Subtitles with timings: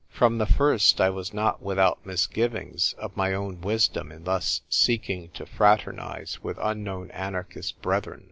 [0.09, 5.29] From the first I was not without misgivings of my own wisdom in thus seeking
[5.35, 8.19] to frater nise with unknown anarchist brethren.